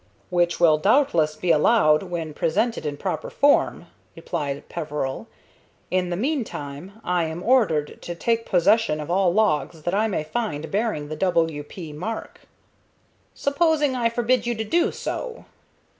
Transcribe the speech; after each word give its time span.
"Which 0.31 0.59
will 0.59 0.79
doubtless 0.79 1.35
be 1.35 1.51
allowed 1.51 2.01
when 2.01 2.33
presented 2.33 2.87
in 2.87 2.97
proper 2.97 3.29
form," 3.29 3.85
replied 4.15 4.67
Peveril. 4.67 5.27
"In 5.91 6.09
the 6.09 6.15
meantime 6.15 6.99
I 7.03 7.25
am 7.25 7.43
ordered 7.43 8.01
to 8.01 8.15
take 8.15 8.43
possession 8.43 8.99
of 8.99 9.11
all 9.11 9.31
logs 9.31 9.83
that 9.83 9.93
I 9.93 10.07
may 10.07 10.23
find 10.23 10.71
bearing 10.71 11.09
the 11.09 11.15
W. 11.17 11.61
P. 11.61 11.93
mark." 11.93 12.39
"Supposing 13.35 13.95
I 13.95 14.09
forbid 14.09 14.47
you 14.47 14.55
to 14.55 14.63
do 14.63 14.91
so?" 14.91 15.45